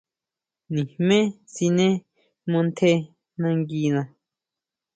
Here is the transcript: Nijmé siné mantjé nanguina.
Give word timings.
Nijmé 0.73 1.17
siné 1.53 1.87
mantjé 2.51 2.91
nanguina. 3.39 4.01